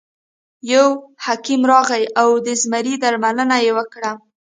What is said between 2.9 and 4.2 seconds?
درملنه یې وکړه.